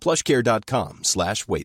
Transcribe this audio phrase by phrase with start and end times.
[0.00, 1.60] plushcare.com slash weight.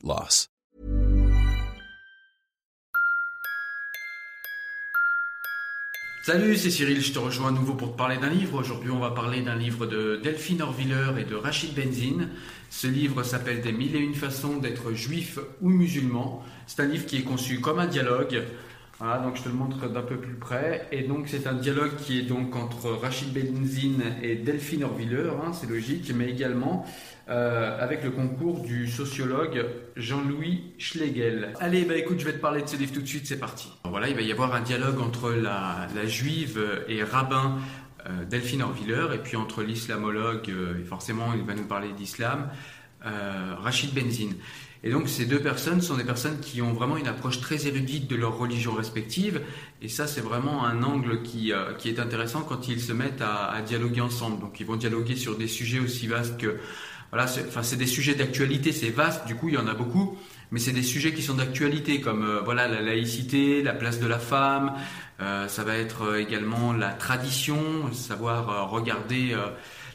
[6.25, 8.59] Salut, c'est Cyril, je te rejoins à nouveau pour te parler d'un livre.
[8.59, 12.29] Aujourd'hui, on va parler d'un livre de Delphine Orviller et de Rachid Benzine.
[12.69, 16.43] Ce livre s'appelle Des mille et une façons d'être juif ou musulman.
[16.65, 18.43] C'est un livre qui est conçu comme un dialogue.
[18.99, 20.87] Voilà, donc je te le montre d'un peu plus près.
[20.91, 25.51] Et donc c'est un dialogue qui est donc entre Rachid Benzine et Delphine Orviller, hein,
[25.53, 26.85] c'est logique, mais également
[27.29, 29.65] euh, avec le concours du sociologue
[29.97, 31.53] Jean-Louis Schlegel.
[31.59, 33.69] Allez, bah écoute, je vais te parler de ce livre tout de suite, c'est parti.
[33.83, 37.57] Voilà, il va y avoir un dialogue entre la, la juive et rabbin
[38.07, 42.49] euh, Delphine Orviller, et puis entre l'islamologue, euh, et forcément il va nous parler d'islam,
[43.05, 44.35] euh, Rachid Benzine.
[44.85, 48.07] Et donc ces deux personnes sont des personnes qui ont vraiment une approche très érudite
[48.07, 49.41] de leur religion respective,
[49.81, 53.21] et ça c'est vraiment un angle qui, euh, qui est intéressant quand ils se mettent
[53.21, 54.39] à, dialoguer ensemble.
[54.39, 56.57] Donc ils vont dialoguer sur des sujets aussi vastes que
[57.11, 60.17] voilà, c'est, des sujets d'actualité, c'est vaste, du coup, il y en a beaucoup,
[60.51, 64.05] mais c'est des sujets qui sont d'actualité, comme euh, voilà, la laïcité, la place de
[64.05, 64.73] la femme,
[65.19, 69.35] euh, ça va être également la tradition, savoir regarder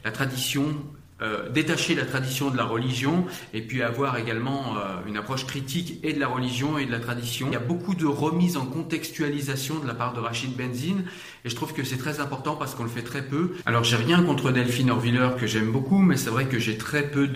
[0.05, 0.83] la tradition,
[1.23, 6.01] euh, détacher la tradition de la religion et puis avoir également euh, une approche critique
[6.03, 7.49] et de la religion et de la tradition.
[7.49, 11.05] Il y a beaucoup de remise en contextualisation de la part de Rachid Benzine
[11.45, 13.53] et je trouve que c'est très important parce qu'on le fait très peu.
[13.67, 17.11] Alors j'ai rien contre Delphine Orviller que j'aime beaucoup, mais c'est vrai que j'ai très
[17.11, 17.29] peu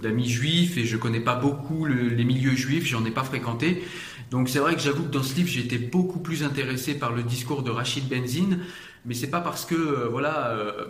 [0.00, 3.82] d'amis juifs et je connais pas beaucoup le, les milieux juifs, j'en ai pas fréquenté.
[4.30, 7.12] Donc c'est vrai que j'avoue que dans ce livre j'ai été beaucoup plus intéressé par
[7.12, 8.60] le discours de Rachid Benzine,
[9.04, 10.86] mais c'est pas parce que euh, voilà euh,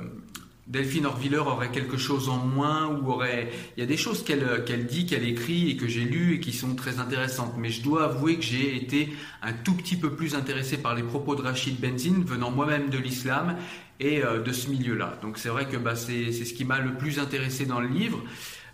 [0.66, 3.50] Delphine Orviller aurait quelque chose en moins ou aurait.
[3.76, 6.40] Il y a des choses qu'elle qu'elle dit, qu'elle écrit et que j'ai lues et
[6.40, 7.54] qui sont très intéressantes.
[7.56, 9.10] Mais je dois avouer que j'ai été
[9.42, 12.98] un tout petit peu plus intéressé par les propos de Rachid Benzine, venant moi-même de
[12.98, 13.56] l'islam
[14.00, 15.18] et euh, de ce milieu-là.
[15.22, 18.20] Donc c'est vrai que bah, c'est ce qui m'a le plus intéressé dans le livre.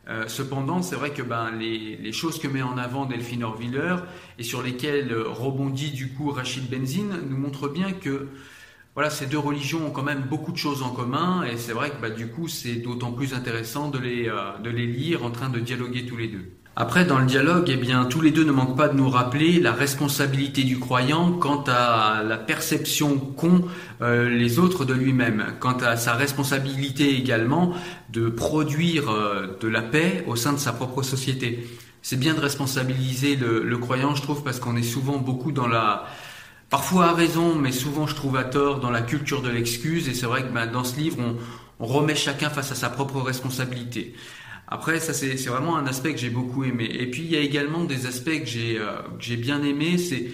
[0.09, 3.97] Euh, cependant, c'est vrai que ben, les, les, choses que met en avant Delphine Orviller
[4.39, 8.29] et sur lesquelles rebondit du coup Rachid Benzine nous montrent bien que
[8.95, 11.91] voilà, ces deux religions ont quand même beaucoup de choses en commun et c'est vrai
[11.91, 15.31] que bah, du coup c'est d'autant plus intéressant de les, euh, de les lire en
[15.31, 16.53] train de dialoguer tous les deux.
[16.75, 19.61] Après, dans le dialogue, eh bien, tous les deux ne manquent pas de nous rappeler
[19.61, 23.67] la responsabilité du croyant quant à la perception qu'ont
[24.01, 27.75] euh, les autres de lui-même, quant à sa responsabilité également
[28.11, 31.69] de produire euh, de la paix au sein de sa propre société.
[32.01, 35.69] C'est bien de responsabiliser le, le croyant, je trouve, parce qu'on est souvent beaucoup dans
[35.69, 36.07] la
[36.73, 40.09] parfois à raison, mais souvent je trouve à tort dans la culture de l'excuse.
[40.09, 41.19] Et c'est vrai que ben, dans ce livre,
[41.79, 44.15] on, remet chacun face à sa propre responsabilité.
[44.69, 46.89] Après, ça c'est vraiment un aspect que j'ai beaucoup aimé.
[46.91, 49.99] Et puis il y a également des aspects que j'ai euh, bien aimé.
[49.99, 50.33] C'est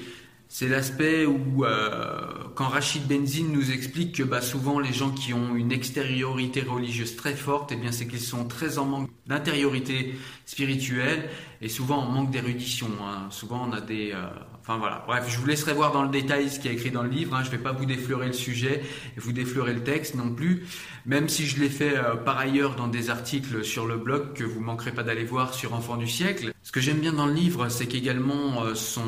[0.51, 2.23] c'est l'aspect où euh,
[2.55, 7.17] quand Rachid Benzine nous explique que bah, souvent les gens qui ont une extériorité religieuse
[7.17, 10.15] très forte, eh bien c'est qu'ils sont très en manque d'intériorité
[10.47, 11.29] spirituelle
[11.61, 12.89] et souvent en manque d'érudition.
[13.03, 13.27] Hein.
[13.31, 14.27] Souvent on a des, euh,
[14.69, 15.03] enfin voilà.
[15.07, 17.35] Bref, je vous laisserai voir dans le détail ce qui est écrit dans le livre.
[17.35, 17.41] Hein.
[17.43, 18.83] Je ne vais pas vous défleurer le sujet
[19.17, 20.67] et vous défleurer le texte non plus,
[21.07, 24.45] même si je l'ai fait euh, par ailleurs dans des articles sur le blog que
[24.45, 26.53] vous manquerez pas d'aller voir sur Enfants du siècle.
[26.63, 29.05] Ce que j'aime bien dans le livre, c'est qu'également euh, son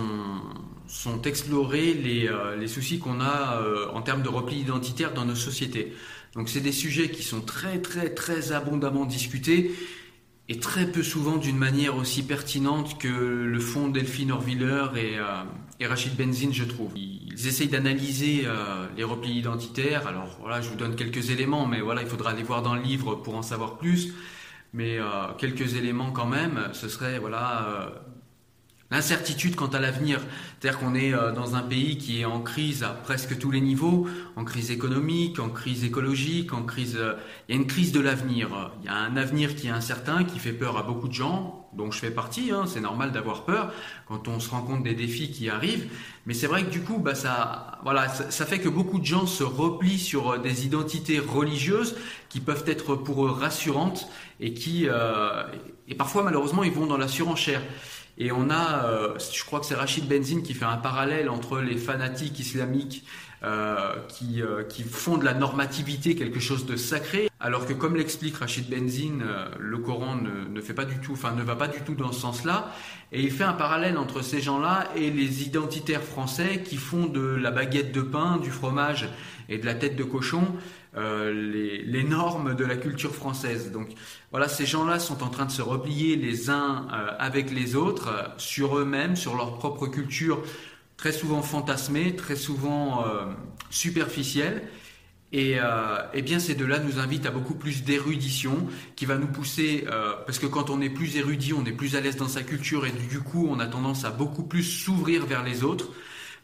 [0.90, 5.24] sont explorés les, euh, les soucis qu'on a euh, en termes de repli identitaire dans
[5.24, 5.94] nos sociétés.
[6.34, 9.72] Donc c'est des sujets qui sont très très très abondamment discutés
[10.50, 15.44] et très peu souvent d'une manière aussi pertinente que le font Delphine Orviller et, euh,
[15.78, 16.90] et Rachid Benzine, je trouve.
[16.96, 20.08] Ils essayent d'analyser euh, les replis identitaires.
[20.08, 22.82] Alors voilà, je vous donne quelques éléments, mais voilà, il faudra aller voir dans le
[22.82, 24.12] livre pour en savoir plus.
[24.74, 25.04] Mais euh,
[25.38, 27.92] quelques éléments quand même, ce serait voilà
[28.92, 30.18] L'incertitude quant à l'avenir,
[30.58, 33.60] c'est-à-dire qu'on est euh, dans un pays qui est en crise à presque tous les
[33.60, 36.96] niveaux, en crise économique, en crise écologique, en crise.
[36.98, 37.14] Euh,
[37.48, 38.72] il y a une crise de l'avenir.
[38.82, 41.68] Il y a un avenir qui est incertain, qui fait peur à beaucoup de gens,
[41.72, 42.50] dont je fais partie.
[42.50, 43.72] Hein, c'est normal d'avoir peur
[44.08, 45.86] quand on se rend compte des défis qui arrivent.
[46.26, 49.26] Mais c'est vrai que du coup, bah ça, voilà, ça, fait que beaucoup de gens
[49.26, 51.94] se replient sur euh, des identités religieuses
[52.28, 54.08] qui peuvent être pour eux rassurantes
[54.40, 54.86] et qui,
[55.88, 57.60] et parfois malheureusement, ils vont dans la surenchère.
[58.20, 61.58] Et on a, euh, je crois que c'est Rachid Benzine qui fait un parallèle entre
[61.58, 63.02] les fanatiques islamiques
[63.42, 67.96] euh, qui, euh, qui, font de la normativité quelque chose de sacré, alors que comme
[67.96, 69.24] l'explique Rachid Benzine,
[69.58, 72.12] le Coran ne, ne, fait pas du tout, enfin ne va pas du tout dans
[72.12, 72.70] ce sens-là.
[73.12, 77.20] Et il fait un parallèle entre ces gens-là et les identitaires français qui font de
[77.20, 79.08] la baguette de pain, du fromage
[79.48, 80.46] et de la tête de cochon
[80.96, 83.70] euh, les, normes de la culture française.
[83.70, 83.90] Donc
[84.32, 88.08] voilà, ces gens-là sont en train de se replier les uns euh, avec les autres
[88.08, 90.42] euh, sur eux-mêmes, sur leur propre culture,
[91.00, 93.06] très souvent fantasmée, très souvent
[93.70, 94.68] superficielle.
[95.32, 95.56] Et,
[96.12, 99.86] eh bien ces deux-là nous invitent à beaucoup plus d'érudition, qui va nous pousser,
[100.26, 102.84] parce que quand on est plus érudit, on est plus à l'aise dans sa culture,
[102.84, 105.88] et du coup on a tendance à beaucoup plus s'ouvrir vers les autres,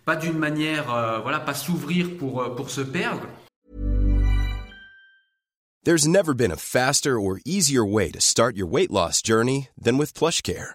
[0.06, 0.86] pas d'une manière,
[1.22, 3.26] voilà, pas s'ouvrir pour, pour se perdre,
[5.86, 9.98] There's never been a faster or easier way to start your weight loss journey than
[9.98, 10.74] with PlushCare.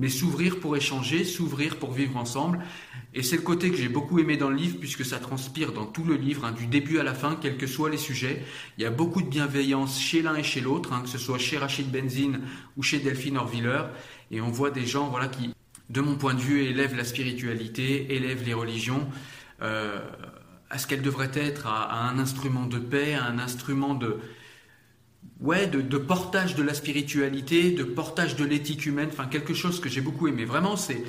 [0.00, 2.58] Mais s'ouvrir pour échanger, s'ouvrir pour vivre ensemble.
[3.14, 5.86] Et c'est le côté que j'ai beaucoup aimé dans le livre, puisque ça transpire dans
[5.86, 8.42] tout le livre, hein, du début à la fin, quels que soient les sujets.
[8.78, 11.38] Il y a beaucoup de bienveillance chez l'un et chez l'autre, hein, que ce soit
[11.38, 12.40] chez Rachid Benzine
[12.76, 13.82] ou chez Delphine Orviller.
[14.32, 15.50] Et on voit des gens voilà, qui
[15.90, 19.08] de mon point de vue, élève la spiritualité, élève les religions
[19.60, 20.00] euh,
[20.70, 24.18] à ce qu'elles devraient être, à, un instrument de paix, à un instrument de,
[25.40, 29.80] ouais, de, de, portage de la spiritualité, de portage de l'éthique humaine, enfin quelque chose
[29.80, 30.44] que j'ai beaucoup aimé.
[30.44, 31.04] Vraiment, c'est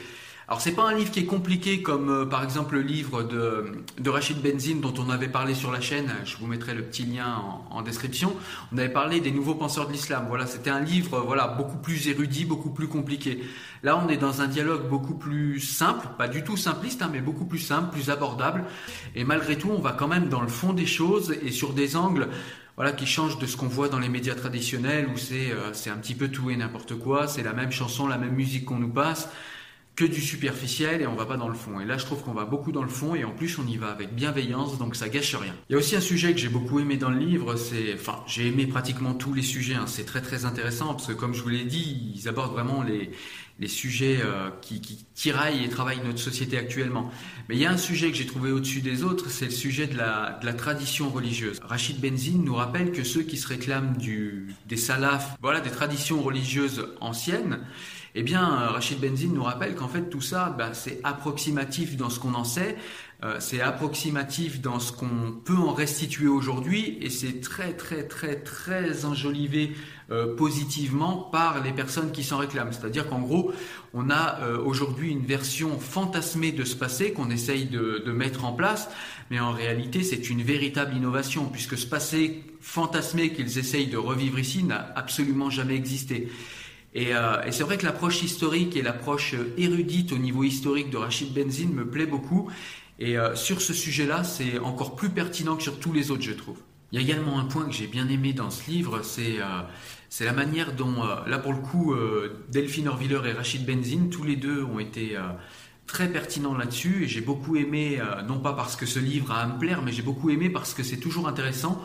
[0.51, 3.71] alors c'est pas un livre qui est compliqué comme euh, par exemple le livre de,
[3.97, 6.11] de, Rachid Benzine dont on avait parlé sur la chaîne.
[6.25, 8.35] Je vous mettrai le petit lien en, description.
[8.73, 10.25] On avait parlé des nouveaux penseurs de l'islam.
[10.27, 13.45] Voilà, c'était un livre voilà beaucoup plus érudit, beaucoup plus compliqué.
[13.81, 17.21] Là, on est dans un dialogue beaucoup plus simple, pas du tout simpliste, hein, mais
[17.21, 18.65] beaucoup plus simple, plus abordable.
[19.15, 21.95] Et malgré tout, on va quand même dans le fond des choses et sur des
[21.95, 22.27] angles
[22.81, 25.91] voilà, qui changent de ce qu'on voit dans les médias traditionnels où c'est euh, c'est
[25.91, 28.79] un petit peu tout et n'importe quoi, c'est la même chanson, la même musique qu'on
[28.79, 29.29] nous passe
[29.95, 31.79] que du superficiel et on va pas dans le fond.
[31.79, 33.77] Et là, je trouve qu'on va beaucoup dans le fond et en plus, on y
[33.77, 35.53] va avec bienveillance, donc ça gâche rien.
[35.69, 38.23] Il y a aussi un sujet que j'ai beaucoup aimé dans le livre, c'est, enfin,
[38.25, 39.75] j'ai aimé pratiquement tous les sujets.
[39.75, 39.85] Hein.
[39.85, 43.11] C'est très très intéressant parce que, comme je vous l'ai dit, ils abordent vraiment les
[43.61, 44.81] les sujets euh, qui,
[45.13, 47.11] tiraillent et travaillent notre société actuellement.
[47.47, 49.85] Mais il y a un sujet que j'ai trouvé au-dessus des autres, c'est le sujet
[49.85, 51.59] de la, tradition religieuse.
[51.61, 53.95] Rachid Benzine nous rappelle que ceux qui se réclament
[54.67, 57.59] des salafs, voilà, des traditions religieuses anciennes,
[58.13, 62.09] eh bien, euh, Rachid Benzine nous rappelle qu'en fait tout ça, bah, c'est approximatif dans
[62.09, 62.75] ce qu'on en sait,
[63.23, 68.35] euh, c'est approximatif dans ce qu'on peut en restituer aujourd'hui, et c'est très très très
[68.35, 69.71] très enjolivé
[70.11, 72.73] euh, positivement par les personnes qui s'en réclament.
[72.73, 73.53] C'est-à-dire qu'en gros,
[73.93, 78.53] on a aujourd'hui une version fantasmée de ce passé qu'on essaye de, de mettre en
[78.53, 78.89] place,
[79.29, 84.39] mais en réalité c'est une véritable innovation, puisque ce passé fantasmé qu'ils essayent de revivre
[84.39, 86.29] ici n'a absolument jamais existé.
[86.95, 90.97] Euh, et, c'est vrai que l'approche historique et l'approche euh, érudite au niveau historique de
[90.97, 92.49] Rachid Benzine me plaît beaucoup.
[92.99, 96.33] Et euh, sur ce sujet-là, c'est encore plus pertinent que sur tous les autres, je
[96.33, 96.57] trouve.
[96.91, 99.39] Il y a également un point que j'ai bien aimé dans ce livre, c'est
[100.19, 101.95] la manière dont, là pour le coup,
[102.49, 105.15] Delphine Orviller et Rachid Benzine, tous les deux ont été
[105.87, 109.47] très pertinent là-dessus et j'ai beaucoup aimé, non pas parce que ce livre a à
[109.47, 111.81] me plaire, mais j'ai beaucoup aimé parce que c'est toujours intéressant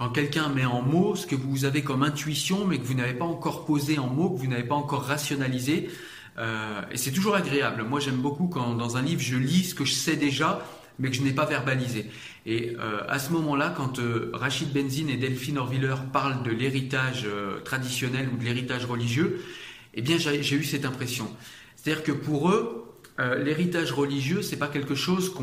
[0.00, 3.12] quand quelqu'un met en mots ce que vous avez comme intuition, mais que vous n'avez
[3.12, 5.90] pas encore posé en mots, que vous n'avez pas encore rationalisé.
[6.38, 7.82] Euh, et c'est toujours agréable.
[7.82, 10.64] Moi, j'aime beaucoup quand dans un livre, je lis ce que je sais déjà,
[10.98, 12.10] mais que je n'ai pas verbalisé.
[12.46, 14.00] Et euh, à ce moment-là, quand
[14.32, 17.26] Rachid Benzine et Delphine Orviller parlent de l'héritage
[17.66, 19.44] traditionnel ou de l'héritage religieux,
[19.92, 21.28] eh bien, j'ai eu cette impression.
[21.76, 22.89] C'est-à-dire que pour eux,
[23.20, 25.34] euh, l'héritage religieux, c'est pas quelque chose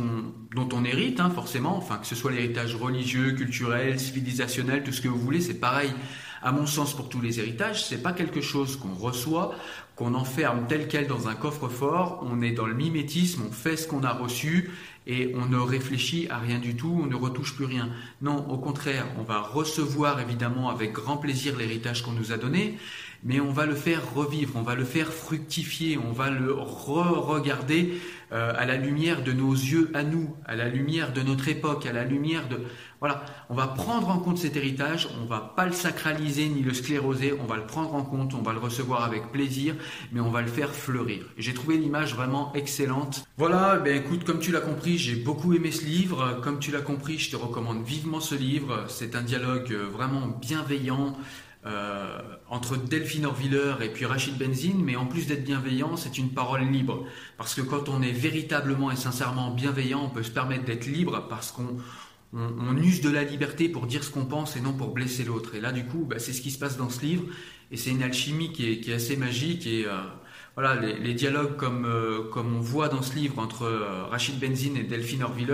[0.55, 1.77] dont on hérite, hein, forcément.
[1.77, 5.91] Enfin, que ce soit l'héritage religieux, culturel, civilisationnel, tout ce que vous voulez, c'est pareil.
[6.41, 9.55] À mon sens, pour tous les héritages, c'est pas quelque chose qu'on reçoit,
[9.96, 12.25] qu'on enferme tel quel dans un coffre-fort.
[12.29, 14.72] On est dans le mimétisme, on fait ce qu'on a reçu
[15.07, 17.89] et on ne réfléchit à rien du tout, on ne retouche plus rien.
[18.22, 22.77] Non, au contraire, on va recevoir évidemment avec grand plaisir l'héritage qu'on nous a donné,
[23.24, 28.00] mais on va le faire revivre, on va le faire fructifier, on va le re-regarder
[28.34, 31.86] euh, à la lumière de nos yeux à nous, à la lumière de notre époque,
[31.86, 32.60] à la lumière de...
[33.00, 36.74] Voilà, on va prendre en compte cet héritage, on va pas le sacraliser ni le
[36.74, 39.76] scléroser, on va le prendre en compte, on va le recevoir avec plaisir,
[40.12, 41.24] mais on va le faire fleurir.
[41.38, 43.24] J'ai trouvé l'image vraiment excellente.
[43.38, 46.42] Voilà, ben écoute, comme tu l'as compris, j'ai beaucoup aimé ce livre.
[46.44, 48.86] Comme tu l'as compris, je te recommande vivement ce livre.
[48.90, 51.16] C'est un dialogue vraiment bienveillant,
[51.66, 56.30] euh, entre Delphine Orviller et puis Rachid Benzine, mais en plus d'être bienveillant, c'est une
[56.30, 57.06] parole libre.
[57.38, 61.28] Parce que quand on est véritablement et sincèrement bienveillant, on peut se permettre d'être libre
[61.30, 65.24] parce qu'on use de la liberté pour dire ce qu'on pense et non pour blesser
[65.24, 65.56] l'autre.
[65.56, 67.24] Et là, du coup, bah, c'est ce qui se passe dans ce livre.
[67.72, 70.02] Et c'est une alchimie qui est, assez magique et, euh,
[70.58, 74.76] voilà, les, dialogues comme, euh, comme on voit dans ce livre entre euh, Rachid Benzine
[74.76, 75.54] et Delphine Orviller,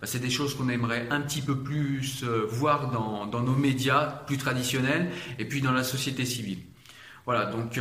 [0.00, 3.56] bah, c'est des choses qu'on aimerait un petit peu plus euh, voir dans, dans, nos
[3.56, 6.58] médias plus traditionnels et puis dans la société civile.
[7.26, 7.80] Voilà, donc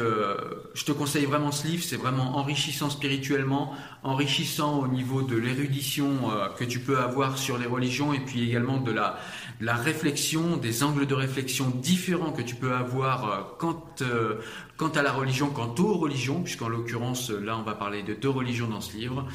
[0.73, 6.11] je te conseille vraiment ce livre, c'est vraiment enrichissant spirituellement, enrichissant au niveau de l'érudition
[6.57, 9.19] que tu peux avoir sur les religions et puis également de la,
[9.63, 14.35] la réflexion, des angles de réflexion différents que tu peux avoir euh, quant, euh,
[14.77, 18.29] quant à la religion, quant aux religions, puisqu'en l'occurrence, là, on va parler de deux
[18.29, 19.25] religions dans ce livre.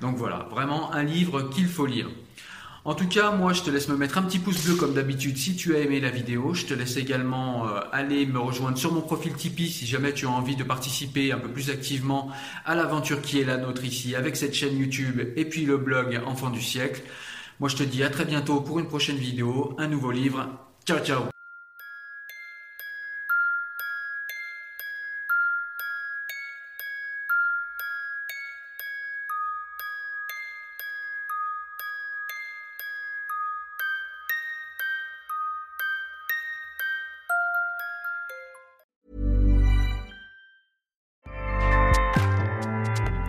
[0.00, 2.08] Donc voilà, vraiment un livre qu'il faut lire.
[2.86, 5.36] En tout cas, moi, je te laisse me mettre un petit pouce bleu comme d'habitude
[5.36, 6.54] si tu as aimé la vidéo.
[6.54, 10.26] Je te laisse également euh, aller me rejoindre sur mon profil Tipeee si jamais tu
[10.26, 12.30] as envie de participer un peu plus activement
[12.64, 16.22] à l'aventure qui est la nôtre ici avec cette chaîne YouTube et puis le blog
[16.26, 17.02] Enfant du siècle.
[17.58, 20.48] Moi, je te dis à très bientôt pour une prochaine vidéo, un nouveau livre.
[20.86, 21.35] Ciao, ciao